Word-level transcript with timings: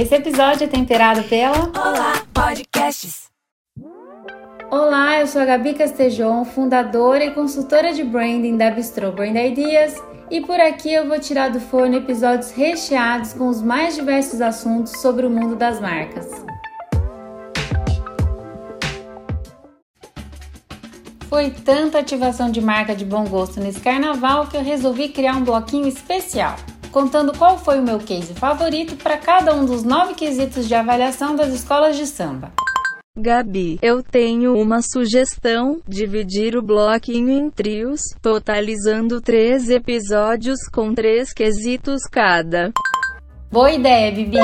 Esse 0.00 0.14
episódio 0.14 0.62
é 0.62 0.68
temperado 0.68 1.24
pela 1.24 1.58
Olá 1.58 2.22
Podcasts. 2.32 3.32
Olá, 4.70 5.18
eu 5.18 5.26
sou 5.26 5.40
a 5.40 5.44
Gabi 5.44 5.74
Castejon, 5.74 6.44
fundadora 6.44 7.24
e 7.24 7.32
consultora 7.32 7.92
de 7.92 8.04
branding 8.04 8.56
da 8.56 8.70
Bistro 8.70 9.10
Brand 9.10 9.34
Ideas, 9.34 10.00
e 10.30 10.40
por 10.40 10.60
aqui 10.60 10.94
eu 10.94 11.08
vou 11.08 11.18
tirar 11.18 11.50
do 11.50 11.58
forno 11.58 11.96
episódios 11.96 12.52
recheados 12.52 13.32
com 13.32 13.48
os 13.48 13.60
mais 13.60 13.96
diversos 13.96 14.40
assuntos 14.40 14.92
sobre 15.00 15.26
o 15.26 15.30
mundo 15.30 15.56
das 15.56 15.80
marcas. 15.80 16.30
Foi 21.28 21.50
tanta 21.50 21.98
ativação 21.98 22.52
de 22.52 22.60
marca 22.60 22.94
de 22.94 23.04
bom 23.04 23.24
gosto 23.24 23.58
nesse 23.58 23.80
carnaval 23.80 24.46
que 24.46 24.56
eu 24.56 24.62
resolvi 24.62 25.08
criar 25.08 25.34
um 25.34 25.42
bloquinho 25.42 25.88
especial 25.88 26.54
contando 26.90 27.36
qual 27.36 27.58
foi 27.58 27.78
o 27.78 27.82
meu 27.82 27.98
case 27.98 28.34
favorito 28.34 28.96
para 28.96 29.16
cada 29.16 29.54
um 29.54 29.64
dos 29.64 29.82
nove 29.82 30.14
quesitos 30.14 30.66
de 30.66 30.74
avaliação 30.74 31.36
das 31.36 31.52
escolas 31.52 31.96
de 31.96 32.06
samba. 32.06 32.52
Gabi, 33.20 33.80
eu 33.82 34.00
tenho 34.00 34.54
uma 34.56 34.80
sugestão: 34.80 35.80
dividir 35.88 36.56
o 36.56 36.62
bloquinho 36.62 37.30
em 37.30 37.50
trios, 37.50 38.00
totalizando 38.22 39.20
três 39.20 39.68
episódios 39.68 40.58
com 40.72 40.94
três 40.94 41.32
quesitos 41.32 42.02
cada. 42.10 42.70
Boa 43.50 43.72
ideia, 43.72 44.12
Bibi! 44.12 44.38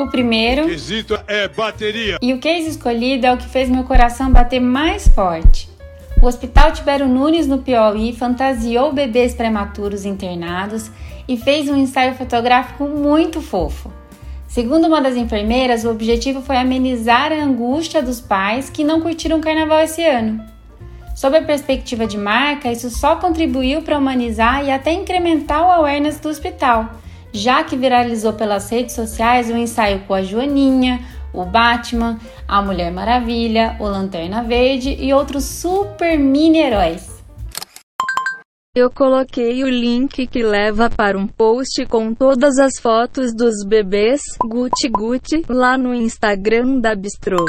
O 0.00 0.06
primeiro. 0.08 0.64
O 0.64 0.68
quesito 0.68 1.18
é 1.26 1.46
bateria. 1.48 2.16
E 2.22 2.32
o 2.32 2.38
case 2.38 2.70
escolhido 2.70 3.26
é 3.26 3.32
o 3.32 3.36
que 3.36 3.48
fez 3.48 3.68
meu 3.68 3.84
coração 3.84 4.30
bater 4.32 4.60
mais 4.60 5.08
forte. 5.08 5.68
O 6.22 6.26
Hospital 6.26 6.72
Tibério 6.72 7.06
Nunes, 7.06 7.46
no 7.46 7.58
Piauí, 7.58 8.12
fantasiou 8.14 8.90
bebês 8.90 9.34
prematuros 9.34 10.06
internados 10.06 10.90
e 11.28 11.36
fez 11.36 11.68
um 11.68 11.76
ensaio 11.76 12.14
fotográfico 12.14 12.84
muito 12.84 13.42
fofo. 13.42 13.92
Segundo 14.48 14.86
uma 14.86 15.02
das 15.02 15.14
enfermeiras, 15.14 15.84
o 15.84 15.90
objetivo 15.90 16.40
foi 16.40 16.56
amenizar 16.56 17.30
a 17.32 17.44
angústia 17.44 18.02
dos 18.02 18.18
pais 18.18 18.70
que 18.70 18.82
não 18.82 19.02
curtiram 19.02 19.38
o 19.38 19.42
carnaval 19.42 19.80
esse 19.80 20.02
ano. 20.02 20.42
Sob 21.14 21.36
a 21.36 21.42
perspectiva 21.42 22.06
de 22.06 22.16
marca, 22.16 22.72
isso 22.72 22.88
só 22.88 23.16
contribuiu 23.16 23.82
para 23.82 23.98
humanizar 23.98 24.64
e 24.64 24.70
até 24.70 24.92
incrementar 24.92 25.66
o 25.66 25.70
awareness 25.70 26.18
do 26.18 26.30
hospital, 26.30 26.90
já 27.30 27.62
que 27.62 27.76
viralizou 27.76 28.32
pelas 28.32 28.70
redes 28.70 28.94
sociais 28.94 29.50
o 29.50 29.56
ensaio 29.56 30.00
com 30.06 30.14
a 30.14 30.22
Joaninha, 30.22 31.00
o 31.36 31.44
Batman, 31.44 32.18
a 32.48 32.62
Mulher 32.62 32.90
Maravilha, 32.90 33.76
o 33.78 33.84
Lanterna 33.84 34.42
Verde 34.42 34.96
e 34.98 35.12
outros 35.12 35.44
super 35.44 36.18
mini 36.18 36.58
heróis. 36.58 37.16
Eu 38.74 38.90
coloquei 38.90 39.64
o 39.64 39.68
link 39.70 40.26
que 40.26 40.42
leva 40.42 40.90
para 40.90 41.16
um 41.16 41.26
post 41.26 41.86
com 41.86 42.12
todas 42.12 42.58
as 42.58 42.78
fotos 42.78 43.34
dos 43.34 43.64
bebês 43.66 44.20
Gucci 44.38 44.88
Gucci 44.90 45.42
lá 45.48 45.78
no 45.78 45.94
Instagram 45.94 46.80
da 46.80 46.94
Bistrô. 46.94 47.46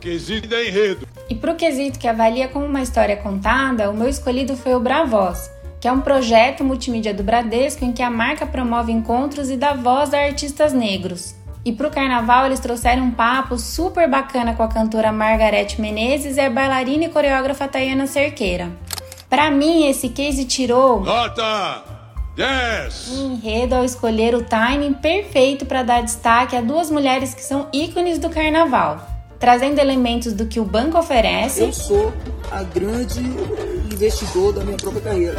Quesito 0.00 0.54
é 0.54 0.68
enredo. 0.68 1.08
E 1.28 1.34
para 1.34 1.52
o 1.52 1.56
quesito 1.56 1.98
que 1.98 2.06
avalia 2.06 2.46
como 2.46 2.64
uma 2.64 2.80
história 2.80 3.16
contada, 3.16 3.90
o 3.90 3.96
meu 3.96 4.08
escolhido 4.08 4.56
foi 4.56 4.76
o 4.76 4.80
Bravoz, 4.80 5.50
que 5.80 5.88
é 5.88 5.92
um 5.92 6.00
projeto 6.00 6.62
multimídia 6.62 7.12
do 7.12 7.24
Bradesco 7.24 7.84
em 7.84 7.92
que 7.92 8.02
a 8.02 8.08
marca 8.08 8.46
promove 8.46 8.92
encontros 8.92 9.50
e 9.50 9.56
dá 9.56 9.74
voz 9.74 10.14
a 10.14 10.18
artistas 10.18 10.72
negros. 10.72 11.34
E 11.64 11.72
para 11.72 11.88
o 11.88 11.90
carnaval 11.90 12.46
eles 12.46 12.60
trouxeram 12.60 13.04
um 13.04 13.10
papo 13.10 13.58
super 13.58 14.08
bacana 14.08 14.54
com 14.54 14.62
a 14.62 14.68
cantora 14.68 15.12
Margarete 15.12 15.80
Menezes 15.80 16.36
e 16.36 16.40
a 16.40 16.48
bailarina 16.48 17.04
e 17.04 17.08
coreógrafa 17.08 17.68
Tayana 17.68 18.06
Cerqueira. 18.06 18.70
Para 19.28 19.50
mim, 19.50 19.86
esse 19.86 20.08
case 20.08 20.44
tirou 20.46 21.00
Nota 21.00 21.82
10. 22.34 23.08
um 23.10 23.32
enredo 23.34 23.74
ao 23.74 23.84
escolher 23.84 24.34
o 24.34 24.42
timing 24.42 24.94
perfeito 24.94 25.66
para 25.66 25.82
dar 25.82 26.02
destaque 26.02 26.56
a 26.56 26.60
duas 26.60 26.90
mulheres 26.90 27.34
que 27.34 27.42
são 27.42 27.68
ícones 27.72 28.18
do 28.18 28.30
carnaval, 28.30 29.06
trazendo 29.38 29.78
elementos 29.80 30.32
do 30.32 30.46
que 30.46 30.58
o 30.58 30.64
banco 30.64 30.96
oferece. 30.96 31.60
Eu 31.60 31.72
sou 31.72 32.12
a 32.50 32.62
grande 32.62 33.20
investidor 33.92 34.54
da 34.54 34.64
minha 34.64 34.76
própria 34.76 35.02
carreira. 35.02 35.36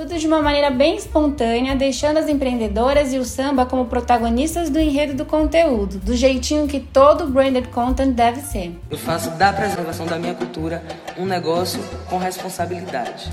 Tudo 0.00 0.18
de 0.18 0.26
uma 0.26 0.40
maneira 0.40 0.70
bem 0.70 0.96
espontânea, 0.96 1.76
deixando 1.76 2.16
as 2.16 2.26
empreendedoras 2.26 3.12
e 3.12 3.18
o 3.18 3.24
samba 3.24 3.66
como 3.66 3.84
protagonistas 3.84 4.70
do 4.70 4.80
enredo 4.80 5.12
do 5.12 5.26
conteúdo, 5.26 5.98
do 5.98 6.16
jeitinho 6.16 6.66
que 6.66 6.80
todo 6.80 7.26
branded 7.26 7.68
content 7.68 8.14
deve 8.14 8.40
ser. 8.40 8.74
Eu 8.90 8.96
faço 8.96 9.28
da 9.32 9.52
preservação 9.52 10.06
da 10.06 10.18
minha 10.18 10.32
cultura 10.32 10.82
um 11.18 11.26
negócio 11.26 11.84
com 12.08 12.16
responsabilidade. 12.16 13.30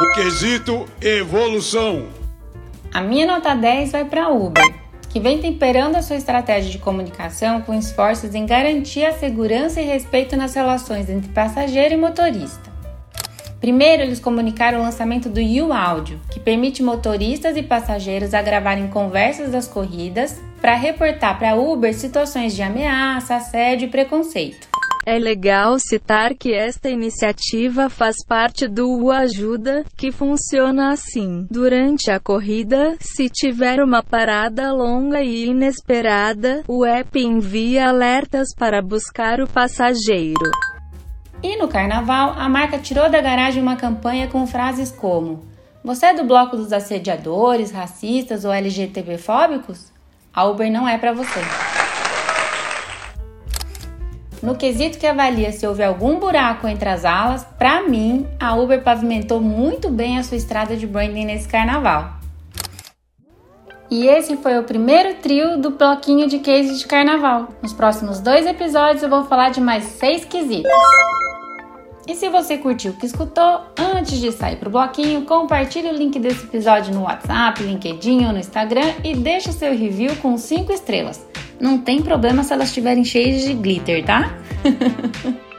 O 0.00 0.14
quesito 0.14 0.86
evolução. 1.02 2.06
A 2.92 3.00
minha 3.00 3.26
nota 3.26 3.52
10 3.52 3.90
vai 3.90 4.04
para 4.04 4.26
a 4.26 4.28
Uber, 4.28 4.72
que 5.08 5.18
vem 5.18 5.40
temperando 5.40 5.96
a 5.96 6.02
sua 6.02 6.14
estratégia 6.14 6.70
de 6.70 6.78
comunicação 6.78 7.60
com 7.62 7.74
esforços 7.74 8.36
em 8.36 8.46
garantir 8.46 9.04
a 9.04 9.18
segurança 9.18 9.82
e 9.82 9.84
respeito 9.84 10.36
nas 10.36 10.54
relações 10.54 11.10
entre 11.10 11.32
passageiro 11.32 11.94
e 11.94 11.96
motorista. 11.96 12.73
Primeiro, 13.64 14.02
eles 14.02 14.20
comunicaram 14.20 14.78
o 14.80 14.82
lançamento 14.82 15.30
do 15.30 15.40
U 15.40 15.72
Audio, 15.72 16.20
que 16.30 16.38
permite 16.38 16.82
motoristas 16.82 17.56
e 17.56 17.62
passageiros 17.62 18.34
a 18.34 18.42
gravarem 18.42 18.88
conversas 18.88 19.52
das 19.52 19.66
corridas 19.66 20.38
para 20.60 20.74
reportar 20.74 21.38
para 21.38 21.54
Uber 21.54 21.94
situações 21.94 22.54
de 22.54 22.60
ameaça, 22.60 23.36
assédio 23.36 23.86
e 23.86 23.90
preconceito. 23.90 24.68
É 25.06 25.18
legal 25.18 25.78
citar 25.78 26.34
que 26.34 26.52
esta 26.52 26.90
iniciativa 26.90 27.88
faz 27.88 28.16
parte 28.28 28.68
do 28.68 28.86
U 28.86 29.10
Ajuda, 29.10 29.82
que 29.96 30.12
funciona 30.12 30.92
assim. 30.92 31.46
Durante 31.50 32.10
a 32.10 32.20
corrida, 32.20 32.96
se 33.00 33.30
tiver 33.30 33.82
uma 33.82 34.02
parada 34.02 34.74
longa 34.74 35.22
e 35.22 35.46
inesperada, 35.46 36.62
o 36.68 36.84
app 36.84 37.18
envia 37.18 37.88
alertas 37.88 38.48
para 38.54 38.82
buscar 38.82 39.40
o 39.40 39.48
passageiro. 39.48 40.50
E 41.42 41.56
no 41.56 41.68
carnaval, 41.68 42.34
a 42.36 42.48
marca 42.48 42.78
tirou 42.78 43.10
da 43.10 43.20
garagem 43.20 43.62
uma 43.62 43.76
campanha 43.76 44.28
com 44.28 44.46
frases 44.46 44.90
como: 44.90 45.44
Você 45.82 46.06
é 46.06 46.14
do 46.14 46.24
bloco 46.24 46.56
dos 46.56 46.72
assediadores, 46.72 47.70
racistas 47.70 48.44
ou 48.44 48.52
LGTB-fóbicos? 48.52 49.92
A 50.32 50.44
Uber 50.44 50.70
não 50.70 50.88
é 50.88 50.98
para 50.98 51.12
você. 51.12 51.40
No 54.42 54.56
quesito 54.56 54.98
que 54.98 55.06
avalia 55.06 55.52
se 55.52 55.66
houve 55.66 55.82
algum 55.82 56.18
buraco 56.18 56.68
entre 56.68 56.88
as 56.88 57.04
alas, 57.04 57.46
para 57.58 57.82
mim, 57.88 58.26
a 58.38 58.54
Uber 58.54 58.82
pavimentou 58.82 59.40
muito 59.40 59.88
bem 59.88 60.18
a 60.18 60.22
sua 60.22 60.36
estrada 60.36 60.76
de 60.76 60.86
branding 60.86 61.24
nesse 61.24 61.48
carnaval. 61.48 62.23
E 63.90 64.06
esse 64.06 64.36
foi 64.38 64.58
o 64.58 64.64
primeiro 64.64 65.14
trio 65.16 65.58
do 65.58 65.70
bloquinho 65.70 66.26
de 66.26 66.38
case 66.38 66.78
de 66.78 66.86
carnaval. 66.86 67.48
Nos 67.62 67.72
próximos 67.72 68.20
dois 68.20 68.46
episódios 68.46 69.02
eu 69.02 69.08
vou 69.08 69.24
falar 69.24 69.50
de 69.50 69.60
mais 69.60 69.84
seis 69.84 70.24
quesitos. 70.24 70.70
E 72.06 72.14
se 72.14 72.28
você 72.28 72.58
curtiu 72.58 72.92
o 72.92 72.96
que 72.96 73.06
escutou, 73.06 73.62
antes 73.78 74.18
de 74.18 74.30
sair 74.30 74.56
pro 74.56 74.68
bloquinho, 74.68 75.22
compartilhe 75.22 75.88
o 75.88 75.92
link 75.92 76.18
desse 76.18 76.44
episódio 76.44 76.92
no 76.92 77.02
WhatsApp, 77.02 77.62
LinkedIn 77.62 78.26
ou 78.26 78.32
no 78.32 78.38
Instagram 78.38 78.92
e 79.02 79.14
deixe 79.14 79.52
seu 79.52 79.70
review 79.76 80.14
com 80.16 80.36
5 80.36 80.70
estrelas. 80.70 81.26
Não 81.58 81.78
tem 81.78 82.02
problema 82.02 82.42
se 82.42 82.52
elas 82.52 82.68
estiverem 82.68 83.04
cheias 83.04 83.42
de 83.42 83.54
glitter, 83.54 84.04
tá? 84.04 84.34